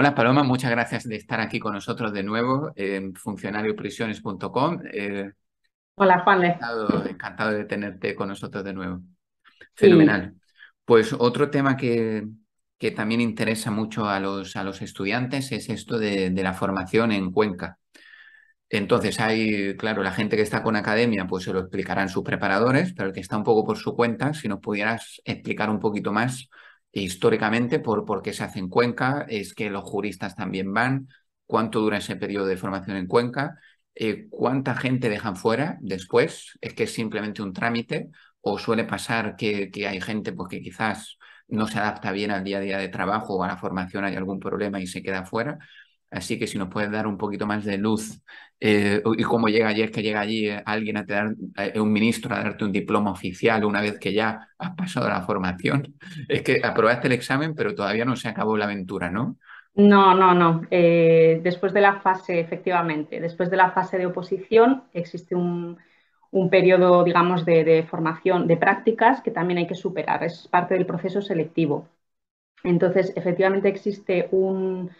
[0.00, 4.80] Hola Paloma, muchas gracias de estar aquí con nosotros de nuevo en funcionarioprisiones.com.
[4.90, 5.30] Eh,
[5.96, 6.42] Hola Juan.
[6.42, 9.02] Encantado, encantado, de tenerte con nosotros de nuevo.
[9.74, 10.36] Fenomenal.
[10.86, 12.26] Pues otro tema que,
[12.78, 17.12] que, también interesa mucho a los, a los estudiantes es esto de, de, la formación
[17.12, 17.78] en Cuenca.
[18.70, 22.94] Entonces hay, claro, la gente que está con academia, pues se lo explicarán sus preparadores,
[22.94, 26.10] pero el que está un poco por su cuenta, si nos pudieras explicar un poquito
[26.10, 26.48] más
[26.92, 31.08] históricamente por, qué se hace en Cuenca, es que los juristas también van,
[31.46, 33.58] cuánto dura ese periodo de formación en Cuenca,
[33.94, 39.36] eh, cuánta gente dejan fuera después, es que es simplemente un trámite o suele pasar
[39.36, 41.18] que, que hay gente pues, que quizás
[41.48, 44.16] no se adapta bien al día a día de trabajo o a la formación, hay
[44.16, 45.58] algún problema y se queda fuera.
[46.10, 48.20] Así que si nos puedes dar un poquito más de luz
[48.58, 52.34] eh, y cómo llega ayer que llega allí eh, alguien a dar, eh, un ministro
[52.34, 55.94] a darte un diploma oficial una vez que ya has pasado la formación.
[56.28, 59.36] Es que aprobaste el examen, pero todavía no se acabó la aventura, ¿no?
[59.74, 60.62] No, no, no.
[60.68, 65.78] después de la fase, efectivamente, después de la fase de oposición existe un,
[66.50, 70.24] periodo, digamos, de formación, de prácticas que también hay que superar.
[70.24, 71.88] Es parte del proceso selectivo.
[72.64, 74.90] Entonces, efectivamente existe un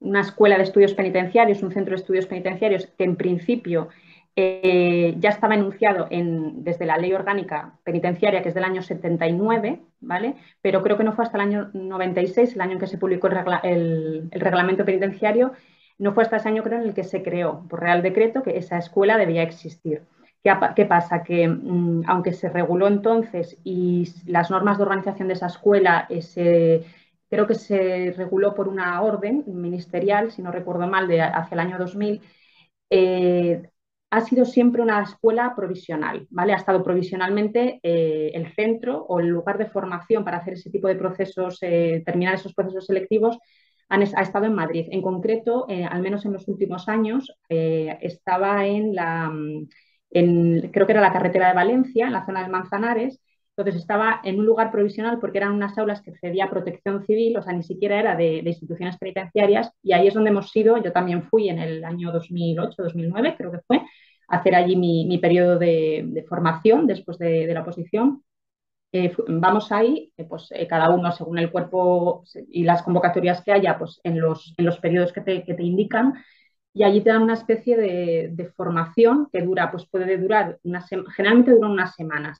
[0.00, 3.88] una escuela de estudios penitenciarios, un centro de estudios penitenciarios que en principio
[4.36, 9.80] eh, ya estaba enunciado en, desde la ley orgánica penitenciaria, que es del año 79,
[10.00, 10.36] ¿vale?
[10.62, 13.28] Pero creo que no fue hasta el año 96, el año en que se publicó
[13.62, 15.52] el, reglamento penitenciario,
[15.98, 18.56] no fue hasta ese año, creo, en el que se creó por Real Decreto que
[18.56, 20.02] esa escuela debía existir.
[20.42, 21.22] ¿Qué, pasa?
[21.22, 26.84] Que mm, aunque se reguló entonces y las normas de organización de esa escuela se
[27.30, 31.60] creo que se reguló por una orden ministerial, si no recuerdo mal, de hacia el
[31.60, 32.20] año 2000,
[32.90, 33.62] eh,
[34.10, 36.52] ha sido siempre una escuela provisional, ¿vale?
[36.52, 40.88] Ha estado provisionalmente eh, el centro o el lugar de formación para hacer ese tipo
[40.88, 43.38] de procesos, eh, terminar esos procesos selectivos,
[43.88, 44.86] ha estado en Madrid.
[44.90, 49.32] En concreto, al menos en los últimos años, estaba en la,
[50.10, 53.20] en, creo que era la carretera de Valencia, en la zona de Manzanares,
[53.60, 57.42] entonces estaba en un lugar provisional porque eran unas aulas que cedía protección civil, o
[57.42, 61.24] sea, ni siquiera era de, instituciones penitenciarias y ahí es donde hemos ido, yo también
[61.24, 63.82] fui en el año 2008-2009, creo que fue,
[64.28, 68.22] a hacer allí mi, periodo de, formación después de, la oposición.
[68.92, 73.52] Eh, vamos ahí, eh, pues eh, cada uno según el cuerpo y las convocatorias que
[73.52, 76.14] haya, pues en los, periodos que te, indican,
[76.72, 80.84] y allí te dan una especie de, formación que dura, pues puede durar, una
[81.14, 82.38] generalmente dura unas semanas.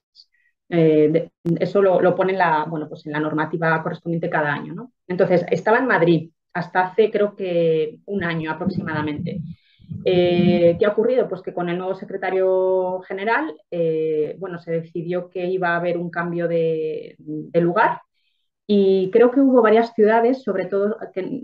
[0.71, 4.75] Eh, eso lo, pone en la, bueno, pues en la normativa correspondiente cada año.
[4.75, 4.93] ¿no?
[5.09, 9.41] Entonces, estaba en Madrid hasta hace creo que un año aproximadamente.
[10.05, 11.29] Eh, ¿Qué ha ocurrido?
[11.29, 15.99] Pues que con el nuevo secretario general, eh, bueno, se decidió que iba a haber
[15.99, 17.17] un cambio de,
[17.55, 18.01] lugar
[18.67, 20.97] y creo que hubo varias ciudades, sobre todo,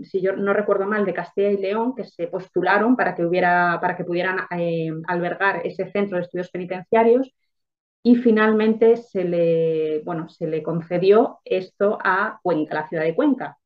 [0.03, 3.79] si yo no recuerdo mal, de Castilla y León, que se postularon para que, hubiera,
[3.81, 4.37] para que pudieran
[5.07, 7.33] albergar ese centro de estudios penitenciarios
[8.07, 13.57] y finalmente se le, bueno, se le concedió esto a Cuenca, la ciudad de Cuenca.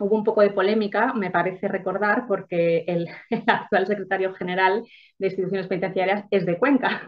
[0.00, 3.06] Hubo un poco de polémica, me parece recordar, porque el,
[3.46, 4.82] actual secretario general
[5.16, 7.02] de instituciones penitenciarias es de Cuenca.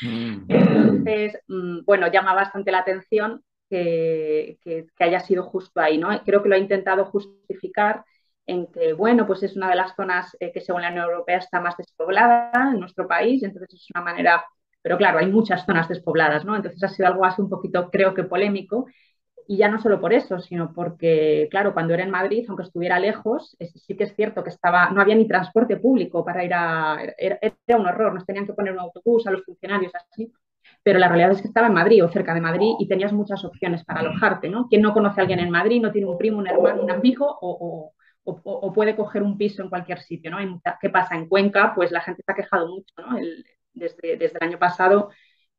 [0.00, 0.46] Mm.
[0.48, 6.08] Entonces, mm, bueno, llama bastante la atención que, que, haya sido justo ahí, ¿no?
[6.24, 8.02] Creo que lo ha intentado justificar
[8.46, 11.36] en que, bueno, pues es una de las zonas eh, que según la Unión Europea
[11.36, 14.42] está más despoblada en nuestro país, entonces es una manera
[14.84, 16.54] pero claro, hay muchas zonas despobladas, ¿no?
[16.54, 18.86] Entonces ha sido algo así un poquito, creo que polémico.
[19.48, 22.98] Y ya no solo por eso, sino porque, claro, cuando era en Madrid, aunque estuviera
[22.98, 26.98] lejos, sí que es cierto que estaba, no había ni transporte público para ir a.
[27.16, 27.38] Era,
[27.78, 30.30] un horror, nos tenían que poner un autobús a los funcionarios así.
[30.82, 33.42] Pero la realidad es que estaba en Madrid o cerca de Madrid y tenías muchas
[33.42, 34.68] opciones para alojarte, ¿no?
[34.68, 37.38] Quien no conoce a alguien en Madrid, no tiene un primo, un hermano, un amigo
[37.40, 37.92] o,
[38.24, 40.60] o, puede coger un piso en cualquier sitio, ¿no?
[40.78, 41.14] ¿Qué pasa?
[41.14, 43.16] En Cuenca, pues la gente se ha quejado mucho, ¿no?
[43.74, 45.10] Desde, el año pasado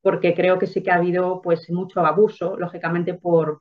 [0.05, 3.59] porque creo que sí que ha habido pues mucho abuso, lógicamente, por,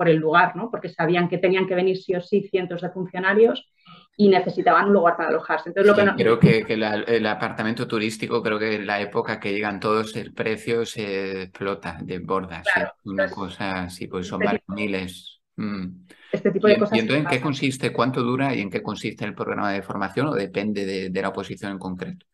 [0.00, 0.70] el lugar, ¿no?
[0.70, 3.72] porque sabían que tenían que venir sí o sí cientos de funcionarios
[4.14, 5.70] y necesitaban un lugar para alojarse.
[5.70, 9.80] Entonces, lo que Creo que, el apartamento turístico, creo que en la época que llegan
[9.80, 12.66] todos, el precio se explota, de bordas,
[13.06, 15.40] una cosa así, pues son varios miles.
[15.56, 15.86] Mm.
[16.30, 16.98] Este tipo de cosas.
[16.98, 20.26] ¿Y entonces en qué consiste, cuánto dura y en qué consiste el programa de formación
[20.26, 22.26] o depende de la oposición en concreto?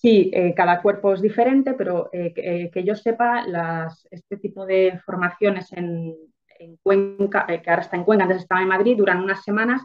[0.00, 3.44] Sí, eh, cada cuerpo es diferente, pero eh, eh, que, yo sepa,
[4.10, 6.16] este tipo de formaciones en,
[6.82, 9.82] Cuenca, que ahora está en Cuenca, antes estaba en Madrid, duran unas semanas.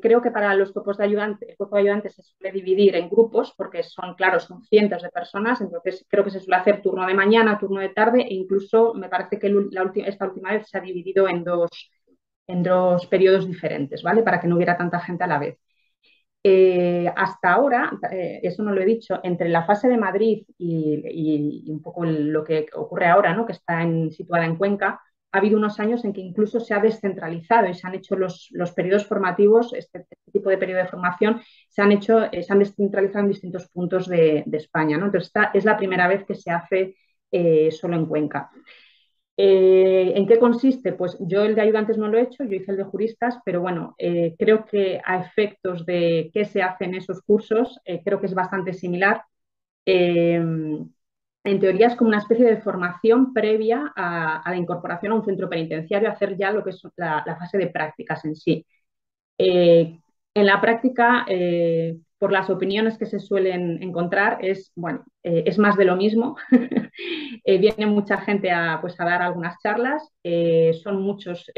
[0.00, 3.08] creo que para los cuerpos de ayudantes, el cuerpo de ayudantes se suele dividir en
[3.08, 7.06] grupos, porque son, claro, son cientos de personas, entonces creo que se suele hacer turno
[7.06, 9.48] de mañana, turno de tarde, e incluso me parece que
[10.06, 11.70] esta última vez se ha dividido en dos,
[12.46, 14.22] en dos periodos diferentes, ¿vale?
[14.22, 15.58] Para que no hubiera tanta gente a la vez.
[16.44, 21.70] Eh, hasta ahora, eh, eso no lo he dicho, entre la fase de Madrid y,
[21.70, 23.46] un poco lo que ocurre ahora, ¿no?
[23.46, 23.80] que está
[24.10, 25.00] situada en Cuenca,
[25.30, 28.50] ha habido unos años en que incluso se ha descentralizado y se han hecho los,
[28.74, 32.58] periodos formativos, este, este, tipo de periodo de formación, se han hecho, eh, se han
[32.58, 34.98] descentralizado en distintos puntos de, España.
[34.98, 35.06] ¿no?
[35.06, 36.96] Entonces, esta es la primera vez que se hace
[37.70, 38.50] solo en Cuenca.
[39.36, 40.92] Eh, ¿En qué consiste?
[40.92, 43.60] Pues yo el de ayudantes no lo he hecho, yo hice el de juristas, pero
[43.60, 48.20] bueno, eh, creo que a efectos de qué se hace en esos cursos, eh, creo
[48.20, 49.24] que es bastante similar.
[51.44, 55.48] en teoría es como una especie de formación previa a, la incorporación a un centro
[55.48, 58.66] penitenciario, hacer ya lo que es la fase de prácticas en sí.
[59.38, 61.26] en la práctica,
[62.22, 66.36] por las opiniones que se suelen encontrar, es, bueno, eh, es más de lo mismo.
[67.44, 71.50] Eh, viene mucha gente a, pues, a dar algunas charlas, eh, son muchos,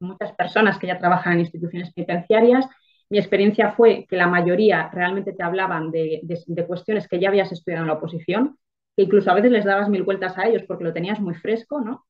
[0.00, 2.66] muchas personas que ya trabajan en instituciones penitenciarias.
[3.08, 7.52] Mi experiencia fue que la mayoría realmente te hablaban de, de cuestiones que ya habías
[7.52, 8.58] estudiado en la oposición,
[8.94, 11.80] que incluso a veces les dabas mil vueltas a ellos porque lo tenías muy fresco,
[11.80, 12.04] ¿no?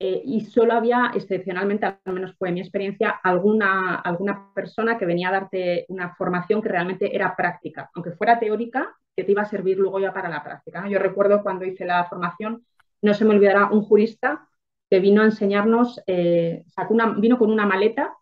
[0.00, 5.28] Eh, y solo había, excepcionalmente, al menos fue mi experiencia, alguna, alguna persona que venía
[5.28, 9.46] a darte una formación que realmente era práctica, aunque fuera teórica, que te iba a
[9.46, 10.88] servir luego ya para la práctica.
[10.88, 12.64] Yo recuerdo cuando hice la formación,
[13.02, 14.48] no se me olvidará un jurista
[14.88, 18.14] que vino a enseñarnos, eh, sacó una, vino con una maleta,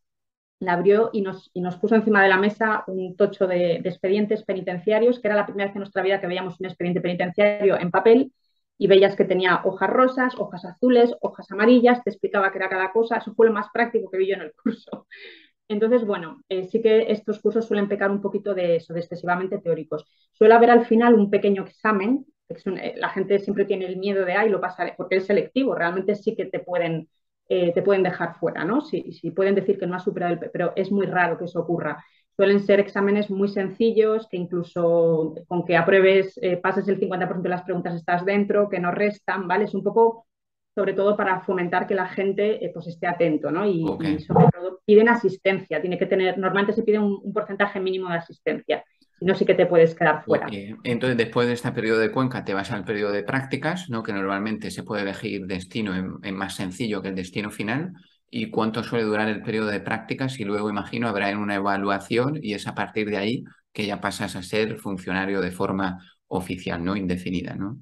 [0.60, 3.88] la abrió y nos, y nos puso encima de la mesa un tocho de, de
[3.90, 7.78] expedientes penitenciarios, que era la primera vez en nuestra vida que veíamos un expediente penitenciario
[7.78, 8.32] en papel
[8.78, 12.92] y veías que tenía hojas rosas, hojas azules, hojas amarillas, te explicaba qué era cada
[12.92, 15.06] cosa, eso fue lo más práctico que vi yo en el curso.
[15.68, 19.58] Entonces, bueno, eh, sí que estos cursos suelen pecar un poquito de eso, de excesivamente
[19.58, 20.04] teóricos.
[20.32, 24.34] Suele haber al final un pequeño examen, eh, la gente siempre tiene el miedo de,
[24.34, 27.08] ay, lo pasaré, porque es selectivo, realmente sí que te pueden,
[27.48, 28.80] eh, te pueden dejar fuera, ¿no?
[28.80, 31.60] Si, si pueden decir que no has superado el, pero es muy raro que eso
[31.60, 32.04] ocurra.
[32.36, 37.48] Suelen ser exámenes muy sencillos, que incluso con que apruebes, eh, pases el 50% de
[37.48, 39.64] las preguntas estás dentro, que no restan, ¿vale?
[39.64, 40.26] Es un poco,
[40.74, 43.66] sobre todo, para fomentar que la gente eh, pues esté atento, ¿no?
[43.66, 43.86] Y,
[44.20, 48.84] sobre todo piden asistencia, tiene que tener, normalmente se pide un, porcentaje mínimo de asistencia,
[49.18, 50.46] si no sí que te puedes quedar fuera.
[50.84, 54.02] Entonces, después de este periodo de Cuenca, te vas al periodo de prácticas, ¿no?
[54.02, 57.94] Que normalmente se puede elegir destino en más sencillo que el destino final
[58.30, 62.54] y cuánto suele durar el periodo de prácticas y luego imagino habrá una evaluación y
[62.54, 66.96] es a partir de ahí que ya pasas a ser funcionario de forma oficial, no
[66.96, 67.78] indefinida, ¿no?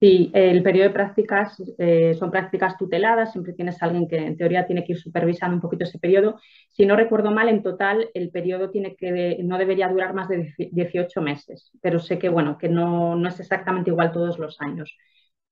[0.00, 4.36] Sí, el periodo de prácticas eh, son prácticas tuteladas, siempre tienes a alguien que en
[4.36, 6.38] teoría tiene que ir supervisando un poquito ese periodo.
[6.68, 10.54] Si no recuerdo mal, en total el periodo tiene que, no debería durar más de
[10.70, 14.96] 18 meses, pero sé que, bueno, que no, no es exactamente igual todos los años.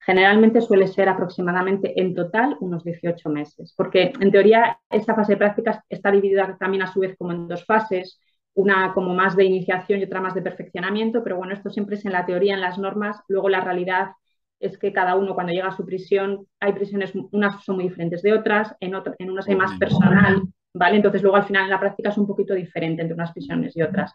[0.06, 5.38] Generalmente suele ser aproximadamente en total unos 18 meses, porque en teoría esta fase de
[5.38, 8.20] prácticas está dividida también a su vez como en dos fases,
[8.54, 12.04] una como más de iniciación y otra más de perfeccionamiento, pero bueno, esto siempre es
[12.04, 14.12] en la teoría, en las normas, luego la realidad
[14.60, 18.22] es que cada uno cuando llega a su prisión, hay prisiones, unas son muy diferentes
[18.22, 20.42] de otras, en, en unas hay más personal,
[20.72, 20.96] ¿vale?
[20.96, 23.82] Entonces luego al final en la práctica es un poquito diferente entre unas prisiones y
[23.82, 24.14] otras.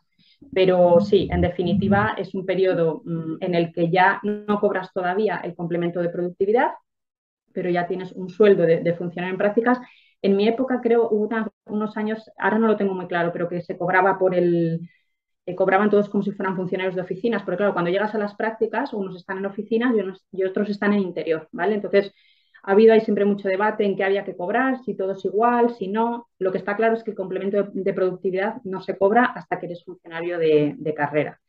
[0.54, 5.38] Pero sí, en definitiva, es un periodo mm, en el que ya no cobras todavía
[5.44, 6.72] el complemento de productividad,
[7.54, 9.80] pero ya tienes un sueldo de, funcionar en prácticas.
[10.22, 11.30] En mi época, creo, hubo
[11.66, 14.90] unos años, ahora no lo tengo muy claro, pero que se cobraba por el,
[15.46, 18.36] eh, cobraban todos como si fueran funcionarios de oficinas, porque claro, cuando llegas a las
[18.36, 19.94] prácticas, unos están en oficinas
[20.32, 21.76] y, y otros están en interior, ¿vale?
[21.76, 22.14] Entonces,
[22.64, 25.74] ha habido ahí siempre mucho debate en qué había que cobrar, si todo es igual,
[25.76, 26.28] si no.
[26.38, 29.66] Lo que está claro es que el complemento de, productividad no se cobra hasta que
[29.66, 31.40] eres funcionario de, carrera.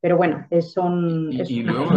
[0.00, 1.32] Pero bueno, son...
[1.32, 1.90] Y, luego,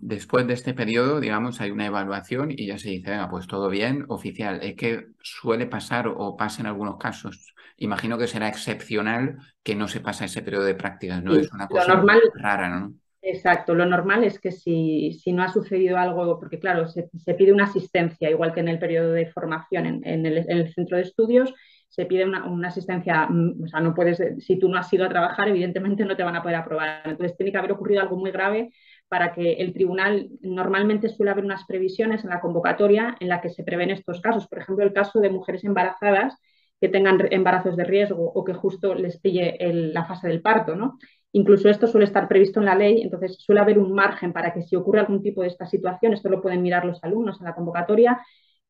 [0.00, 3.68] después de este periodo, digamos, hay una evaluación y ya se dice, venga, pues todo
[3.68, 4.60] bien, oficial.
[4.62, 7.54] Es que suele pasar o pasa en algunos casos.
[7.78, 11.34] Imagino que será excepcional que no se pasa ese periodo de prácticas, ¿no?
[11.34, 12.00] es una cosa
[12.36, 12.94] rara, ¿no?
[13.26, 17.64] Exacto, lo normal es que si, no ha sucedido algo, porque claro, se, pide una
[17.64, 21.54] asistencia, igual que en el periodo de formación en, el, centro de estudios,
[21.88, 25.08] se pide una, asistencia, mm, o sea, no puedes, si tú no has ido a
[25.08, 27.00] trabajar, evidentemente no te van a poder aprobar.
[27.06, 28.70] Entonces tiene que haber ocurrido algo muy grave
[29.08, 33.48] para que el tribunal, normalmente suele haber unas previsiones en la convocatoria en la que
[33.48, 34.48] se prevén estos casos.
[34.48, 36.36] Por ejemplo, el caso de mujeres embarazadas
[36.78, 39.56] que tengan embarazos de riesgo o que justo les pille
[39.94, 40.98] la fase del parto, ¿no?
[41.36, 44.62] Incluso esto suele estar previsto en la ley, entonces suele haber un margen para que
[44.62, 47.54] si ocurre algún tipo de esta situación, esto lo pueden mirar los alumnos en la
[47.56, 48.20] convocatoria,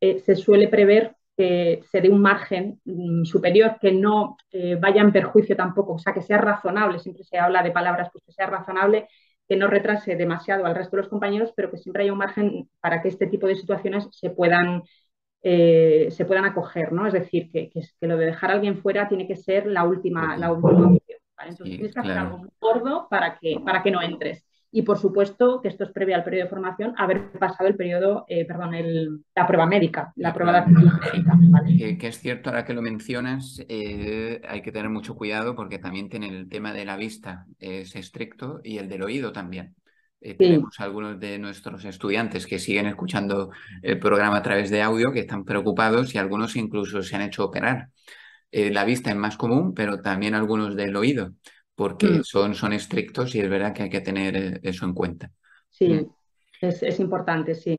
[0.01, 5.03] eh, se suele prever que se dé un margen mm, superior, que no eh, vaya
[5.03, 8.33] en perjuicio tampoco, o sea, que sea razonable, siempre se habla de palabras, pues que
[8.33, 9.09] sea razonable,
[9.47, 12.71] que no retrase demasiado al resto de los compañeros, pero que siempre haya un margen
[12.81, 14.85] para que este tipo de situaciones se puedan,
[15.43, 17.07] eh, se puedan acoger, ¿no?
[17.07, 20.51] Es decir, que, lo de dejar a alguien fuera tiene que ser la última, la
[20.51, 20.97] última
[21.49, 24.45] Entonces tienes que hacer algo muy gordo para que, para que no entres.
[24.77, 28.25] Y por supuesto que esto es previo al periodo de formación, haber pasado el periodo,
[28.27, 31.33] eh, perdón, el, la prueba médica, la, prueba de aptitud médica.
[31.39, 31.97] ¿vale?
[31.97, 36.09] Que, es cierto, ahora que lo mencionas, eh, hay que tener mucho cuidado porque también
[36.09, 39.77] tiene el tema de la vista, es estricto, y el del oído también.
[40.21, 45.13] Eh, tenemos algunos de nuestros estudiantes que siguen escuchando el programa a través de audio,
[45.13, 47.91] que están preocupados y algunos incluso se han hecho operar.
[48.53, 51.33] La vista es más común, pero también algunos del oído
[51.75, 52.25] porque mm.
[52.25, 55.31] son, son estrictos y es verdad que hay que tener eh, eso en cuenta.
[55.71, 56.11] Sí, mm.
[56.61, 57.73] es, importante, sí.